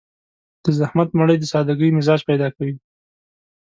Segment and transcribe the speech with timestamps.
[0.63, 2.75] د زحمت مړۍ د سادهګي مزاج پيدا کوي.